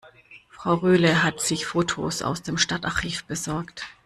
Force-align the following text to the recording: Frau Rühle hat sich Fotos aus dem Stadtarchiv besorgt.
Frau 0.49 0.73
Rühle 0.77 1.21
hat 1.21 1.39
sich 1.41 1.67
Fotos 1.67 2.23
aus 2.23 2.41
dem 2.41 2.57
Stadtarchiv 2.57 3.23
besorgt. 3.25 3.85